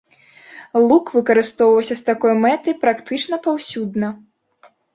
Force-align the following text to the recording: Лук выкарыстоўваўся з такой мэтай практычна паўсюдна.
Лук 0.87 1.11
выкарыстоўваўся 1.17 1.95
з 2.01 2.03
такой 2.09 2.33
мэтай 2.47 2.75
практычна 2.87 3.35
паўсюдна. 3.47 4.13